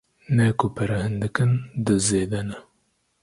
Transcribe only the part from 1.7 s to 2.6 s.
diz zêde ne.